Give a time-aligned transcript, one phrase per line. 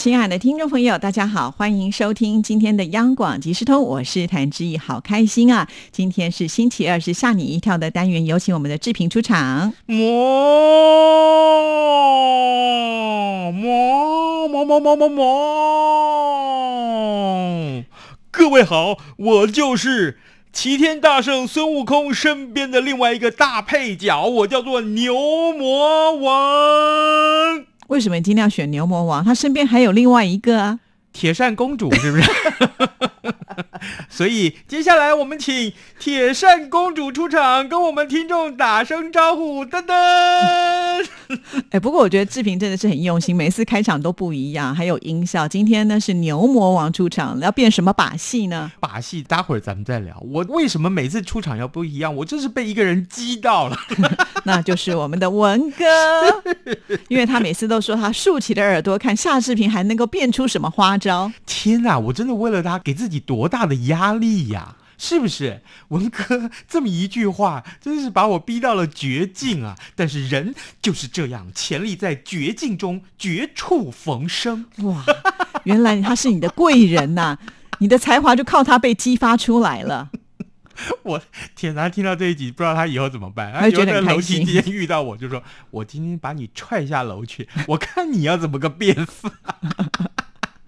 [0.00, 5.68] 亲爱的听众朋友，大家好，欢迎收听今天的央广即时通，我是谭志毅，好开心啊！
[5.92, 9.74] 今天是星期二，是吓你一跳的单元，有请我们的志平出场。
[9.86, 9.92] 么
[13.52, 16.24] 么么么么么么！
[18.30, 20.18] 各位好，我就是
[20.50, 27.66] 齐天大圣孙悟空身边的另外一个大配角，我叫做牛魔王。
[27.90, 29.24] 为什么你今天要选牛魔王？
[29.24, 30.78] 他身边还有另外一个啊，
[31.12, 32.30] 铁扇公主是不是？
[34.08, 39.64] 所以接下来我们请铁扇公主出场，跟我们听众打声招呼。
[39.66, 39.94] 噔噔，
[41.70, 45.46] 哎，不过我觉得志平真的是很用心，每次开场都不一样，还有音效。
[45.46, 48.70] 今天呢是牛魔王出场，要变什么把戏呢？
[48.80, 50.16] 把戏，待会儿咱们再聊。
[50.20, 52.14] 我为什么每次出场要不一样？
[52.16, 53.76] 我就是被一个人激到了，
[54.44, 55.84] 那就是我们的文哥，
[57.08, 61.30] 因为他每次都说他竖起的耳朵看夏志平还能够变出什么花招。
[61.46, 64.76] 天哪，我真的为了他给自己多大的压力呀！
[64.98, 69.74] 是不是文哥这么一句话，真是把我逼到了绝境啊！
[69.96, 74.66] 但是人就是这样，潜力在绝境中绝处逢生。
[74.82, 75.02] 哇，
[75.64, 77.38] 原来他是你的贵人呐！
[77.78, 80.10] 你的才华就靠他被激发出来了。
[81.02, 81.22] 我
[81.56, 83.50] 天哪，听到这一集，不知道他以后怎么办。
[83.54, 85.42] 他觉得楼梯间遇到我，就说
[85.72, 89.30] ：“我今天把你踹下楼去，我看你要怎么个变法。”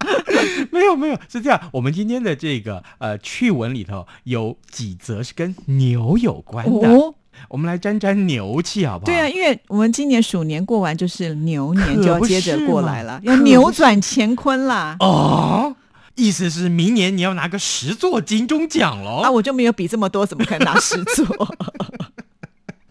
[0.71, 1.59] 没有没有，是这样。
[1.71, 7.13] 我们今天的这个呃趣闻里头有几则是跟牛有关的，哦，
[7.49, 9.11] 我们来沾沾牛气好不好？
[9.11, 14.95] 对啊，因为我们今年鼠年过完就是牛年，就要接着过来了，要扭转乾坤啦。
[14.99, 15.75] 哦，
[16.15, 19.21] 意思是明年你要拿个十座金钟奖喽？
[19.21, 21.25] 啊，我就没有比这么多，怎么可能拿十座？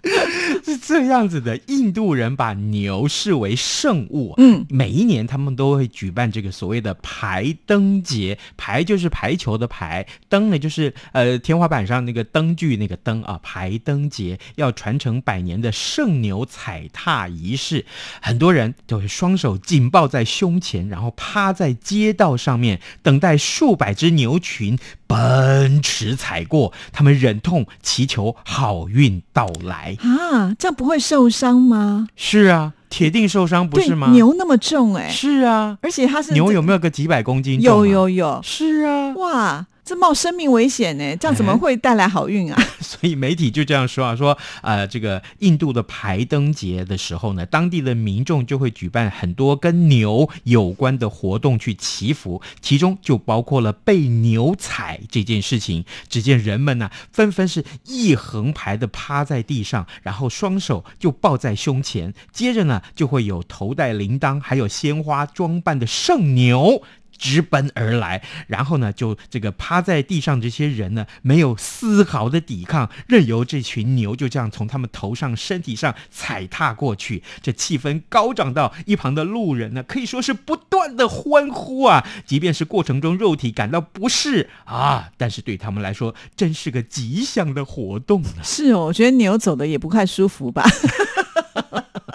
[0.65, 17.87] 是这样子的，印度人把牛视为圣物，嗯，每一年他们都会举办这个所谓的排灯节，排就是排球的排，灯呢就是呃天花板上那个灯具那个灯啊，排灯节要传承百年的圣牛踩踏仪式，
[18.21, 29.92] 很多人都会双手紧抱在胸前，然后趴在街道上面，等待数百只牛群奔驰踩过，他们忍痛祈求好运到来。
[29.97, 32.09] 啊，这样不会受伤吗？
[32.17, 34.11] 是啊，铁定受伤不是吗？
[34.13, 38.09] 牛那么重哎、是啊，而且它是牛有没有个几百公斤重、有。
[38.09, 42.63] 有有，是啊，哇，这冒生命危险呢，这样怎么哎会带来好运啊？
[42.81, 55.85] 所以媒体就这样说啊，说呃，这个印度的排灯节的时候呢，当地的民众就会举办很多跟牛有关的活动去祈福，其中就包括了被牛踩这件事情。
[56.09, 66.83] 只见人们呢、纷纷是一横排的趴在地上，然后双手就抱在胸前，接着呢就会有头戴铃铛还有鲜花装扮的圣牛。
[67.23, 77.23] 直奔而来，然后呢，就这个趴在地上这些人呢，没有丝毫的抵抗，任由这群牛就这样从他们头上、身体上踩踏过去。
[77.41, 82.05] 这气氛高涨到一旁的路人呢，可以说是不断的欢呼啊！
[82.27, 88.43] 即便是过程中肉体感到不适啊，但是对他们来说，真是个吉祥的活动呢。
[88.43, 90.65] 是哦，我觉得牛走的也不太舒服吧？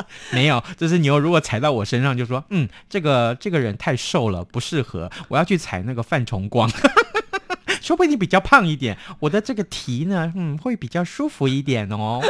[0.31, 6.69] 没有，这只牛如果踩到我身上，就说，嗯，这个这个人太瘦了，不适合，我要去踩那个范崇光。
[7.81, 12.21] 说不定比较胖一点，我的这个蹄呢，嗯，会比较舒服一点哦。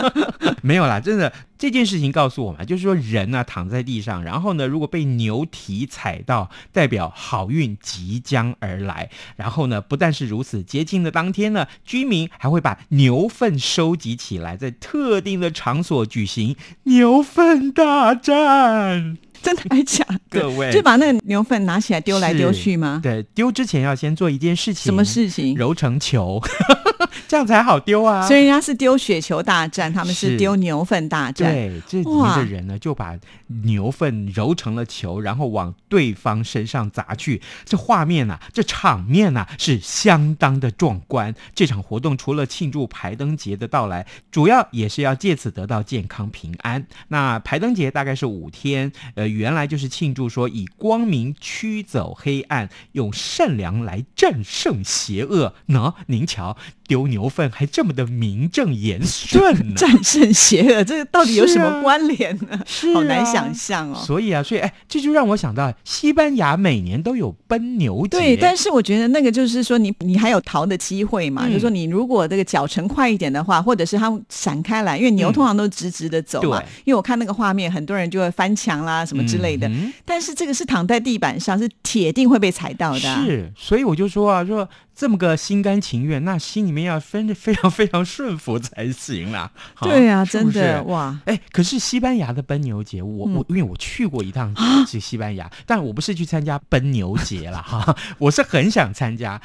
[0.62, 9.10] 没有啦，真的这件事情告诉我们，就是说人呢、躺在地上，然后呢如果被牛蹄踩到，代表好运即将而来。
[9.36, 19.18] 然后呢，不但是如此，节庆的当天呢，居民还会把牛粪收集起来，在特定的场所举行牛粪大战。
[19.46, 20.18] 真的还假的？
[20.40, 22.98] 各位就把那个牛粪拿起来丢来丢去吗？
[23.00, 25.54] 对，丢之前要先做一件事情，什么事情？
[25.56, 26.42] 揉成球，
[27.28, 28.26] 这样才好丢啊。
[28.26, 31.52] 所以人家是丢雪球大战，他们是是丢牛粪大战。
[31.52, 33.16] 对，这里面的人呢，就把
[33.64, 37.40] 牛粪揉成了球，然后往对方身上砸去。
[37.64, 41.32] 这画面啊，这场面啊，是相当的壮观。
[41.54, 46.84] 这场活动除了庆祝排灯节的到来，主要也是要借此得到健康平安。
[47.08, 55.54] 那排灯节大概是五天，呃，原来就是庆祝说以光明驱走黑暗，用善良来战胜邪恶。
[55.68, 56.56] 喏，您瞧，
[56.86, 59.74] 丢牛粪还这么的名正言顺呢。
[59.76, 62.60] 战胜邪恶，这个到底有什么关联呢？
[62.66, 64.02] 是好难啊想象哦。
[64.04, 71.46] 所以啊，所以哎，这就让我想到西班牙每年都有奔牛节，对，但是我觉得那个就是说你，你还有逃的机会嘛。
[71.46, 76.58] 嗯就是说，你如果这个脚程快一点的话，或者是它闪开来，因为牛嗯通常都直直的走嘛。
[76.58, 79.70] 对因为我看那个画面，很多人就会翻墙啦什么之类的。
[80.04, 89.52] 但是这个是躺在地板上，是铁定会被踩到的啊、是，所以我就说啊，说这么个心甘情愿，那心里面要分的非常非常顺服才行啦。
[89.76, 91.20] 哈对啊，是不真的是哇。
[91.26, 94.54] 哎，可是西班牙的奔牛节，我、嗯我因为我去过一趟
[94.86, 99.38] 去西班牙，但我不是去参加奔牛节了 哈，我是很想参加，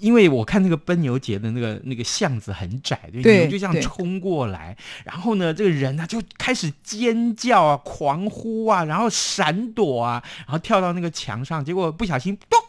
[0.00, 12.60] 因为我看那个奔牛节的那个那个巷子很窄，对对牛就这样冲过来，然后呢，这个人呢就开始尖叫啊、狂呼啊，然后闪躲啊，然后跳到那个墙上，结果不小心咚。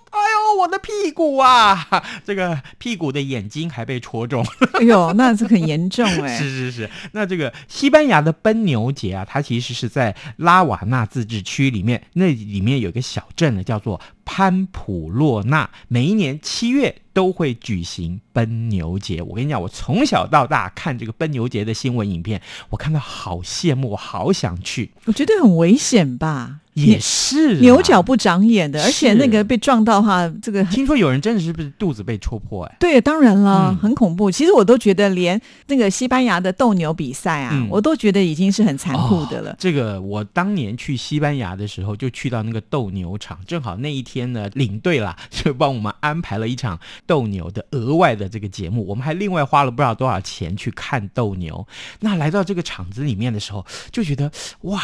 [0.58, 1.88] 我的屁股啊！
[2.26, 4.46] 这个屁股的眼睛还被戳中，
[4.80, 19.22] 哎呦，那是很严重哎、是是是，那这个西班牙的奔牛节啊，它其实是在拉瓦纳自治区里面，那里面有一个小镇呢，叫做潘普洛纳，每一年七月都会举行奔牛节。
[19.22, 24.92] 我跟你讲，我从小到大看这个奔牛节的新闻影片，我看到好羡慕，我好想去。
[25.06, 26.60] 我觉得很危险吧？
[26.88, 34.30] 也是啊牛角不长眼的，而且那个被撞到的话，这个听说有人真的是不是肚子被戳破、哎，对，当然了，嗯很恐怖。
[34.32, 39.56] 其实我都觉得，连那个西班牙的斗牛比赛啊，嗯我都觉得已经是很残酷的了哦。
[39.60, 51.68] 这个我当年去西班牙的时候，就去到那个斗牛场，正好那一天呢，领队啦就帮我们安排了一场斗牛的额外的这个节目，我们还另外花了不知道多少钱去看斗牛。
[52.00, 54.32] 那来到这个场子里面的时候，就觉得
[54.62, 54.82] 哇。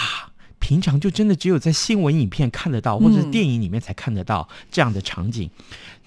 [0.60, 5.50] 平常就真的只有在新闻影片看得到，或者电影里面才看得到这样的场景。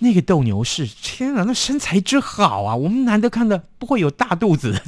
[0.00, 2.74] 那个斗牛士，天啊，那身材之好啊！
[2.74, 4.80] 我们难得看的不会有大肚子的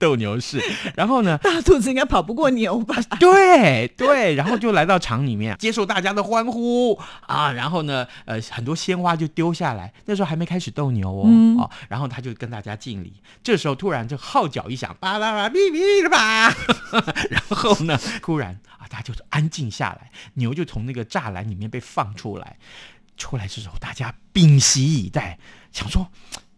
[0.00, 0.60] 斗牛士。
[0.96, 2.96] 然后呢，大兔子应该跑不过牛吧？
[3.20, 9.92] 对对，然后就来到场里面，接受大家的欢呼啊，然后呢，呃，很多鲜花就丢下来。
[10.06, 13.12] 那时候还没开始斗牛哦，嗯哦，然后他就跟大家敬礼。
[13.44, 16.52] 这时候突然就号角一响，巴拉巴哔哔的吧，
[17.30, 22.56] 然后呢，突然啊，大家就安静下来，牛就从那个栅栏里面被放出来。
[23.16, 25.38] 出来之后，大家屏息以待，
[25.72, 26.08] 想说。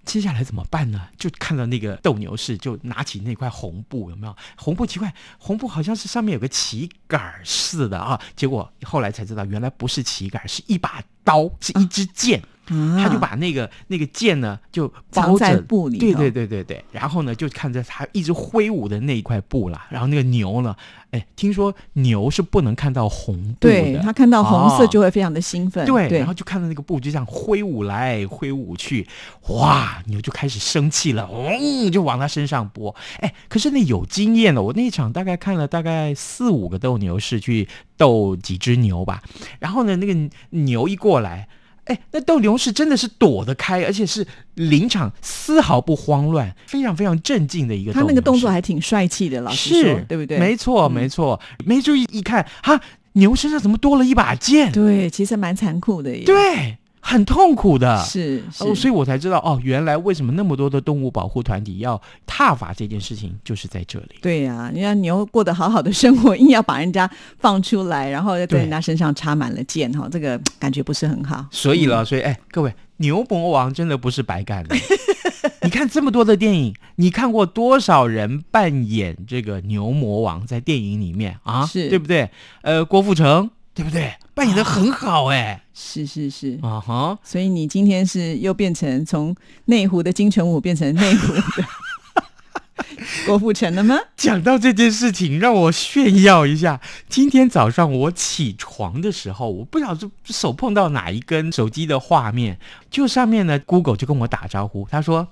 [0.04, 1.08] 接下来怎么办呢？
[1.16, 4.36] 就看到那个斗牛士就拿起那块红布，有没有？
[4.56, 8.20] 红布奇怪，红布好像是上面有个旗杆似的啊。
[8.34, 12.42] 结果后来才知道，原来不是旗杆，是一把刀，是一支箭。
[12.66, 16.84] 啊他就把那个那个剑呢，就包藏在布里头对对对对对。
[16.92, 19.86] 然后呢，就看着他一直挥舞的那一块布啦。
[19.90, 20.74] 然后那个牛呢，
[21.10, 25.84] 哎，听说牛是不能看到红布的，对他看到红色哦就会非常的兴奋。
[25.86, 29.06] 对，对然后就看到那个布就这样挥舞来挥舞去，
[29.48, 32.94] 哇，牛就开始生气了，嗡、就往他身上拨。
[33.18, 39.22] 哎，可是那有经验的，我那一场大概看了大概四五个斗牛士去斗几只牛吧，
[39.58, 41.48] 然后呢，那个牛一过来。
[41.92, 47.92] 哎，那斗牛士真的是躲得开，而且是临场丝毫不慌乱，非常非常镇静的一个。
[47.92, 50.38] 他那个动作还挺帅气的，老师对不对？
[50.38, 51.38] 没错，嗯没错。
[51.66, 52.80] 没注意一看，哈，
[53.12, 54.72] 牛身上怎么多了一把剑？
[54.72, 58.02] 对，其实蛮残酷的耶。，对，很痛苦的。
[58.04, 64.16] 是所以我才知道哦，原来为什么那么多的动物保护团体要踏伐这件事情，就是在这里。
[64.22, 71.44] 对呀、人家牛过得好好的生活，硬要把人家放出来，然后在人家身上插满了箭，哈，这个感觉不是很好。
[71.50, 74.76] 所以了，所以哎，各位，牛魔王真的不是白干的。
[75.62, 81.66] 你看这么多的电影，你看过多少人扮演这个牛魔王在电影里面啊？
[81.66, 82.30] 是对不对？
[82.62, 84.12] 呃，郭富城，对不对？
[84.34, 89.34] 扮演的很好哎、是是是，啊哈，所以你今天是又变成从
[89.66, 91.42] 内湖的金城武变成内湖的
[93.26, 93.96] 郭富城了吗？
[94.16, 96.80] 讲到这件事情，让我炫耀一下。
[97.08, 102.58] 今天早上我起床的时候，我不晓得手碰到哪一根手机的画面，
[102.90, 105.28] 就上面呢，Google 就跟我打招呼，他说：“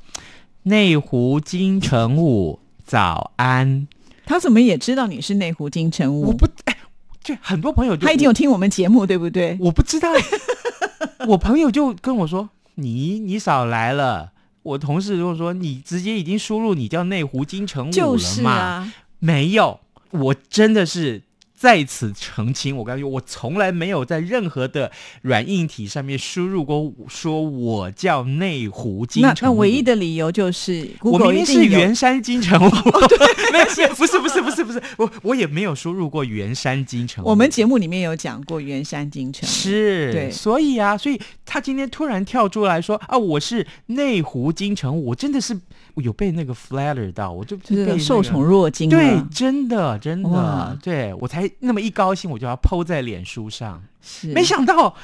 [0.65, 3.89] 内湖金城武，早安。
[4.27, 6.29] 他怎么也知道你是内湖金城”武？
[6.29, 6.77] 我不，哎，
[7.23, 9.57] 就很多朋友就他一定有听我们节目，对不对？
[9.61, 10.11] 我不知道，
[11.29, 21.23] 我朋友就跟我说：“你你少来了。”我同事就说：“你直接已经输入你叫内湖金城武了就是嘛？”啊，没有，我真的是
[21.61, 24.91] 在此澄清，我告诉你，我从来没有在任何的
[25.21, 29.37] 软硬体上面输入过说我叫内湖金城武。
[29.43, 32.71] 那那唯一的理由就是我明明是圆山金城武，
[33.53, 37.29] 没有，不是不是不是不是，我我也没有输入过圆山金城武。
[37.29, 40.31] 我们节目里面有讲过圆山金城武，是，对。
[40.31, 45.55] 所以啊，所以他今天突然跳出来说啊，我是内湖金城武，我真的是
[46.01, 53.83] 有被那个 flatter 到，我就就是被那个受宠若惊对，，真的真的，对我才那么一高兴，我就要 PO 在脸书上。
[54.01, 54.29] 是。
[54.29, 54.95] 没想到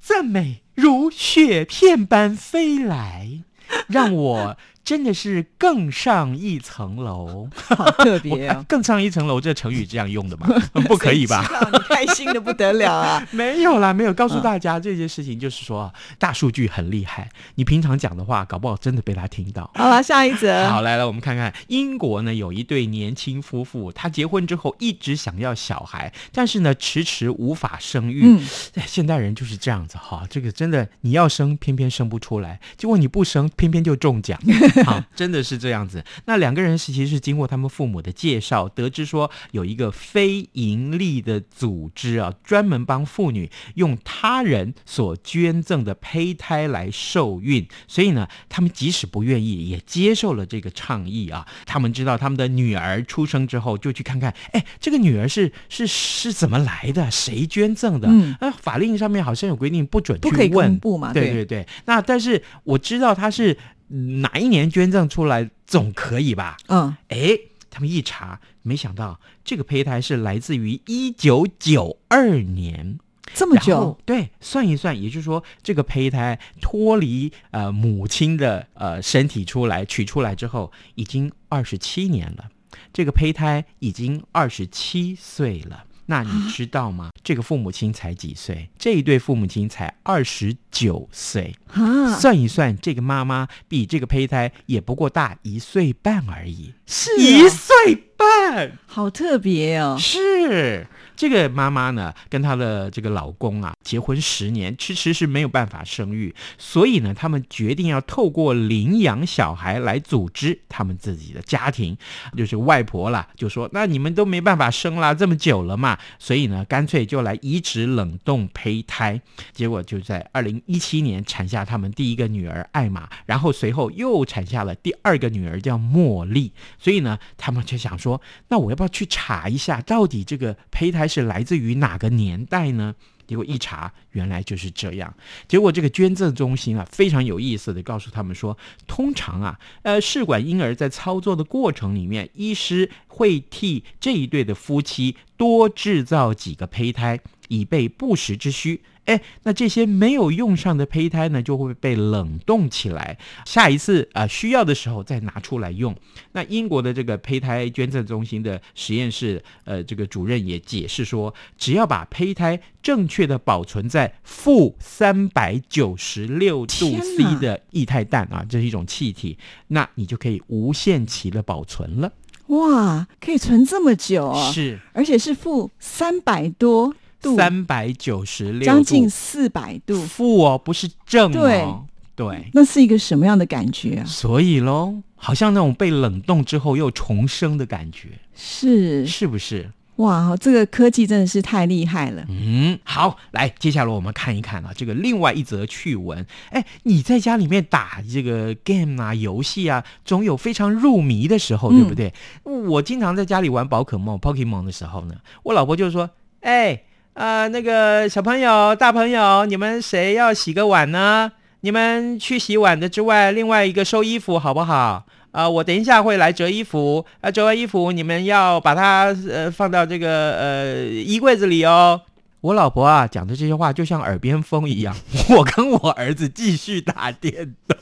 [0.00, 3.42] 赞美如雪片般飞来，
[3.88, 4.56] 让我
[4.88, 7.46] 真的是更上一层楼。
[7.54, 8.64] 好特别啊。
[8.66, 10.48] 更上一层楼，这成语这样用的吗？
[10.88, 11.44] 不可以吧？
[11.90, 13.22] 开心的不得了啊！
[13.30, 19.70] 没有啦，没有告诉嗯大家这件事情，就是说啊大数据很厉害，你平常讲的话，搞不好真的被他听到。
[19.74, 20.66] 好了，下一则。
[20.70, 28.22] 好，来了，我们看看英国呢有一对年轻夫妇，他结婚之后一直想要小孩，但是呢迟迟无法生育。
[28.24, 28.40] 嗯，
[28.76, 34.40] 哎，现代人就是这样子哈，这个真的你要生，偏偏生不出来；结果你不生，偏偏就中奖。
[34.84, 36.04] 好，真的是这样子。
[36.26, 51.46] 那两个人是其实是经过他们父母的介绍，得知说有一个非盈利的组织啊，专门帮妇女用他人所捐赠的胚胎来受孕，所以呢，他们即使不愿意，也接受了这个倡议啊。
[51.66, 58.08] 他们知道他们的女儿出生之后，就去看看，哎，这个女儿是是是怎么来的，谁捐赠的？
[58.10, 61.12] 嗯啊，法令上面好像有规定，不准去不可以问公布嘛？
[61.12, 63.56] 对对对，那但是我知道他是嗯
[63.88, 66.56] 哪一年捐赠出来，总可以吧？
[66.68, 67.38] 嗯，哎，
[67.70, 72.98] 他们一查，没想到这个胚胎是来自于一九九二年。
[73.34, 82.48] 这么久，对，算一算，也就是说，这个胚胎脱离呃母亲的呃身体出来，取出来之后，已经二十七年了。
[82.90, 85.84] 这个胚胎已经二十七岁了。
[86.10, 87.10] 那你知道吗？
[87.22, 88.70] 这个父母亲才几岁？
[88.78, 91.54] 这一对父母亲才二十九岁。
[91.72, 98.78] 啊，算一算，这个妈妈比这个胚胎也不过大一岁半而已，是一啊岁半。
[98.86, 99.96] 好特别哦。
[100.00, 100.86] 是
[101.18, 111.98] 这个妈妈呢，跟她的这个老公啊，结婚十年，迟迟是没有办法生育，所以呢，他们决定要透过领养小孩来组织他们自己的家庭。
[112.36, 119.20] 就是外婆啦，就说那你们都没办法生啦，这么久了嘛，所以呢，干脆就来移植冷冻胚胎。
[119.52, 126.52] 结果就在二零一七年产下他们第一个女儿艾玛，然后随后又产下了第二个女儿叫茉莉。
[126.78, 132.94] 所以呢，他们就想说，那我要不要去查一下，到底这个胚胎是来自于哪个年代呢？
[133.26, 135.12] 结果一查，原来就是这样。
[135.46, 148.80] 结果这个捐赠中心啊，非常有意思的告诉他们说，通常啊，呃，试管婴儿在操作的过程里面，医师会替这一对的夫妻多制造几个胚胎，以备不时之需。
[149.08, 155.96] 哎，那这些没有用上的胚胎呢，就会被冷冻起来，下一次啊、呃需要的时候再拿出来用。
[156.32, 169.38] 那英国的这个胚胎捐赠中心的实验室，呃，这个主任也解释说，只要把胚胎正确的保存在负三百九十六度 C 的液态氮啊，这是一种气体，
[169.68, 172.12] 那你就可以无限期的保存了。
[172.48, 181.84] 哇，可以存这么久哦，是而且是负三百多度，三百九十六，将近四百度，负哦，不是正哦。
[182.14, 184.04] 对，那是一个什么样的感觉啊？
[184.04, 189.70] 所以喽，好像那种被冷冻之后又重生的感觉，是是不是？
[189.98, 192.24] 哇，这个科技真的是太厉害了。
[192.28, 196.24] 嗯，好，来，接下来我们看一看啊，这个另外一则趣闻。
[196.50, 202.12] 哎，你在家里面打这个 game 啊、游戏啊，总有非常入迷的时候，对不对？
[202.44, 206.08] 我经常在家里玩宝可梦 Pokemon 的时候呢，我老婆就说
[206.42, 206.80] ：“哎，
[207.18, 211.32] 呃，那个小朋友、大朋友，你们谁要洗个碗呢？
[211.62, 222.00] 你们去洗碗的之外，另外一个收衣服好不好？”啊、我等一下会来折衣服，啊、折完衣服你们要把它呃放到这个呃衣柜子里哦。
[222.40, 224.94] 我老婆啊讲的这些话就像耳边风一样，
[225.36, 227.76] 我跟我儿子继续打电动。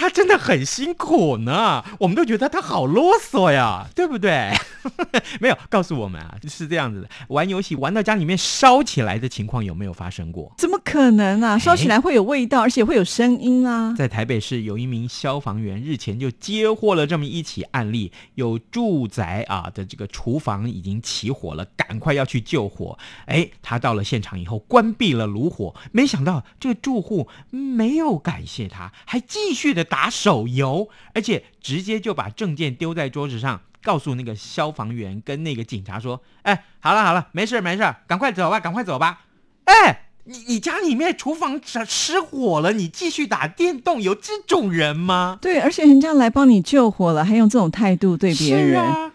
[0.00, 4.50] 他真的很辛苦呢，我们都觉得他好啰嗦呀，对不对？
[5.40, 10.54] 没有告诉我们啊，是这样子的，玩游戏玩到家里面烧起来的情况有没有发生过？
[10.56, 11.58] 怎么可能啊？
[11.58, 13.94] 烧起来会有味道，而且会有声音啊！
[13.94, 22.98] 在台北市有一名消防员日前就接获了这么一起案例，有住宅啊的这个厨房已经起火了，赶快要去救火。
[23.26, 33.60] 哎，他到了现场以后关闭了炉火，没想到这个住户没有感谢他，还继续的打手游，而且直接就把证件丢在桌子上。
[33.82, 39.22] 告诉那个消防员跟那个警察说：“哎，好了好了，没事没事，赶快走吧，赶快走吧。”
[39.64, 45.38] 哎，你你家里面厨房失失火了，你继续打电动，有这种人吗？
[45.40, 49.12] 对，而且人家来帮你救火了，还用这种态度对别人，是啊，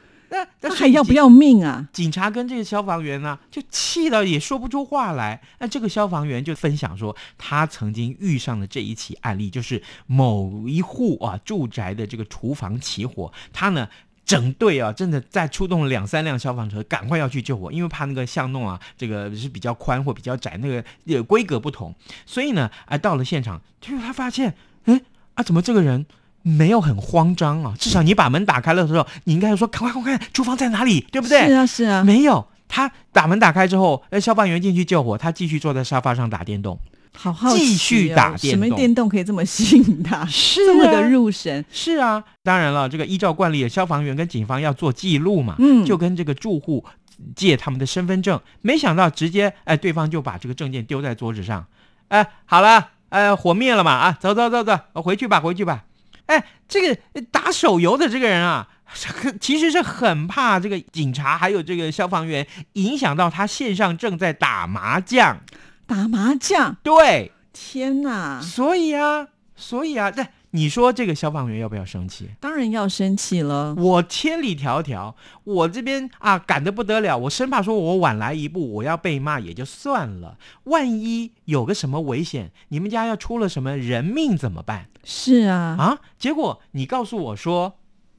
[0.62, 1.88] 那还要不要命啊？
[1.94, 5.42] 警察跟这个消防员呢，就气到也说不出话来。
[5.60, 13.88] 那这个消防员就分享说，他曾经遇上的这一起案例，就是某一户啊住宅的这个厨房起火，他呢。
[14.26, 21.94] 整队啊，真的在出动了两三辆消防车，赶快要去救火，因为怕那个巷弄啊，这个是比较宽或比较窄，那个呃规格不同，
[22.26, 25.00] 所以呢，啊到了现场，就是他发现，哎
[25.36, 26.04] 啊，怎么这个人
[26.48, 27.74] 没有很慌张啊？
[27.80, 31.48] 至少你把门打开了的时候，你应该说，赶快快快，厨房在哪里，对不对？
[31.48, 36.80] 是啊是啊，没有，他把门打开之后，呃，消防员进去救火，他继续坐在沙发上打电动。
[37.18, 41.64] 好好哦继续打电动什么电动可以这么吸引他，是这么啊的入神？
[41.72, 46.86] 是啊，当然了，这个依照惯例，消防员跟警方要做记录嘛，嗯就跟这个住户
[47.34, 51.66] 借他们的身份证，没想到直接哎，对方就把这个证件丢在桌子上，
[52.10, 55.86] 哎，好了，哎，火灭了嘛，啊，走走走走，回去吧，回去吧。
[56.28, 58.68] 哎，这个呃打手游的这个人啊，
[59.40, 65.40] 其实是很怕这个警察还有这个消防员影响到他线上正在打麻将，
[65.86, 68.42] 打麻将，对，天哪！
[68.42, 72.30] 所以啊，所以啊，这你说这个消防员要不要生气？
[72.40, 73.76] 当然要生气了。
[73.76, 75.14] 我千里迢迢，
[75.44, 86.00] 我这边啊赶得不得了，我生怕说我晚来一步，我要被骂也就算了，万一有个什么危险，你们家要出了什么人命怎么办是啊，啊？
[86.18, 87.78] 结果你告诉我说，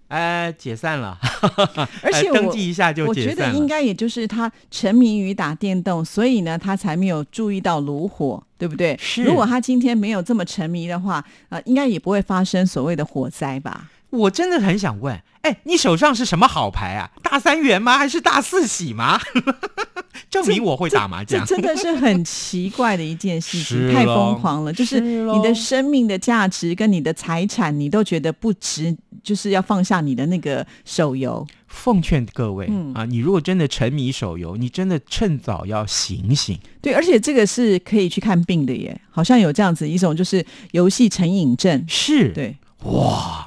[0.08, 1.18] 哎，解散了，
[2.00, 3.34] 而且登记一下就我解散了。
[3.34, 8.96] 觉得应该也就是他沉迷于打电动，所以呢，他才没有注意到炉火，对不对？
[9.00, 13.90] 是如果他今天没有这么沉迷的话，呃，应该也不会发生所谓的火灾吧？
[14.10, 17.10] 我真的很想问，哎，你手上是什么好牌啊？
[17.22, 17.98] 大三元吗？
[17.98, 19.20] 还是大四喜吗？
[20.30, 21.44] 证明我会打麻将。
[21.44, 24.72] 这真的是很奇怪的一件事情， 太疯狂了。
[24.72, 31.46] 就是你的生命的价值跟你的财产，你都觉得不值，就是要放下你的那个手游。
[31.66, 36.58] 奉劝各位、嗯啊，你如果真的沉迷手游，你真的趁早要醒醒。
[36.80, 41.84] 对，而且这个是可以去看病的耶，好像有这样子一种就是游戏成瘾症。
[41.86, 43.45] 是，对，哇，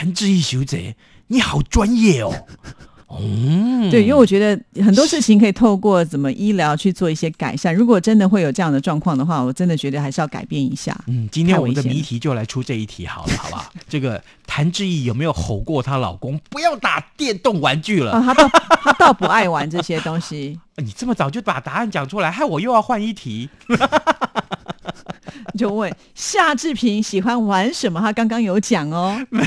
[0.00, 2.32] 谭志毅小姐，你好专业哦。
[3.20, 7.74] 嗯，对，因为我觉得很多事情可以透过怎么医疗去做一些改善。
[7.74, 10.96] 如果真的会有这样的状况的话，我真的觉得还是要改变一下。
[11.06, 13.70] 嗯，今天我们的谜题就来出这一题好了，好不好？
[13.90, 18.12] 这个谭志毅有没有吼过她老公不要打电动玩具了？
[18.82, 23.50] 他倒不爱玩这些东西， 你这么早就把答案讲出来，害我又要换一题。
[25.52, 28.00] 你 就问夏志平喜欢玩什么？
[28.00, 29.24] 他刚刚有讲哦。
[29.30, 29.44] 没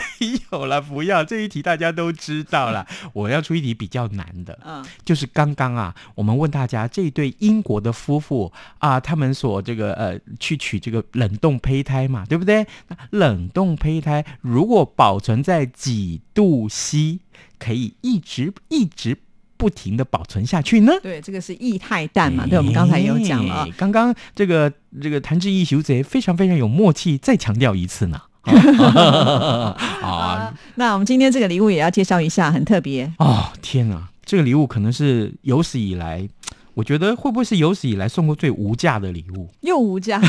[0.52, 2.86] 有了，不要这一题大家都知道了。
[3.14, 12.66] 我要出一题比较难的，嗯，就是刚刚啊，我们问大家这一对英国的夫妇啊，他们所这个呃去取这个冷冻胚胎嘛，对不对？
[12.88, 17.20] 那冷冻胚胎如果保存在几度 C，
[17.58, 19.18] 可以一直一直
[19.58, 20.94] 不停的保存下去呢？
[21.02, 22.46] 对，这个是液态氮嘛？
[22.46, 23.68] 对，我们刚才有讲了。
[23.78, 28.22] 刚刚这个这个谭志毅修贼非常非常有默契，再强调一次呢。
[28.42, 33.10] 啊 啊，那我们今天这个礼物也要介绍一下，很特别。
[33.20, 34.10] 哦，天哪！
[34.26, 36.28] 这个礼物可能是有史以来，
[36.74, 39.50] 我觉得会不会是有史以来送过最无价的礼物？
[39.62, 40.22] 又无价，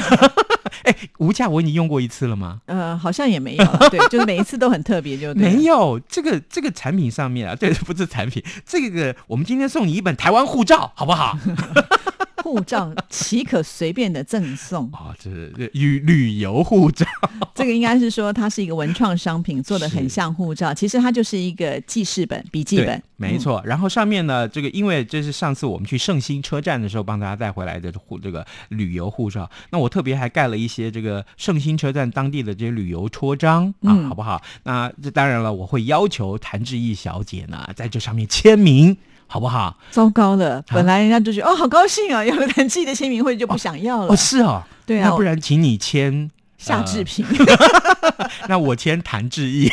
[0.83, 2.61] 哎，无价我已经用过一次了吗？
[2.67, 11.39] 呃，好像也没有，对， 就是每一次都很特别，就对没有，这个这个产品上面啊，对，不是产品，这个我们今天送你一本台湾护照，好不好？
[12.45, 14.85] 护照 岂可随便的赠送？
[14.93, 17.07] 啊、这是旅旅游护照，
[17.57, 23.03] 这个应该是说它是一个文创商品，做的很像护照，其实它就是一个记事本、笔记本。
[23.17, 23.63] 没错。
[23.65, 34.43] 然后上面呢，这个因为这是上次我们去圣心车站的时候帮大家带回来的护这个旅游护照，那我特别还盖了一些这个圣心车站当地的这些旅游戳章啊，嗯好不好？
[34.65, 38.95] 那这当然了，我会要求谭志毅小姐呢在这上面签名。
[39.27, 39.77] 好不好？
[39.91, 44.13] 糟糕了，本来人家就觉得哦，好高兴啊， 有了谭志毅的签名会就不想要了。
[44.13, 49.71] 哦，是哦，对啊那不然请你签夏志平，呃 那我签谭志毅，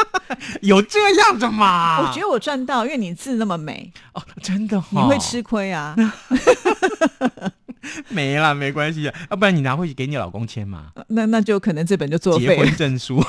[0.62, 2.00] 有这样的吗？
[2.00, 5.94] 我觉得我赚到，因为你字那么美，哦，真的、哦，你会吃亏啊。
[8.08, 12.62] 没啦，没关系啊，要不然你拿回去给你老公签嘛，那那就可能这本就作结废结。
[12.62, 13.22] 婚证书。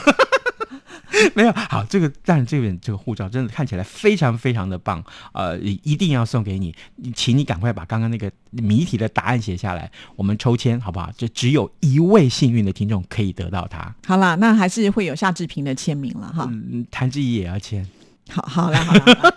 [1.33, 6.75] 没有好，这个当然这本这个护照真的看起来非常非常的棒，呃，一定要送给你，
[7.15, 11.09] 请你赶快把刚刚那个谜题的答案写下来，我们抽签好不好？
[11.17, 13.93] 就只有一位幸运的听众可以得到它。
[14.05, 16.47] 好啦，那还是会有夏志平的签名了哈。
[16.51, 17.85] 嗯，谭志毅也要签。
[18.27, 19.33] 好，好啦，好啦，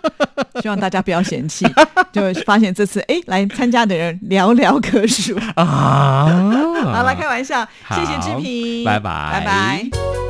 [0.63, 1.63] 希望大家不要嫌弃，
[2.11, 5.37] 就发现这次哎来参加的人寥寥可数。
[5.53, 6.25] 啊，
[6.91, 10.28] 好了，开玩笑，谢谢志平，拜拜拜拜。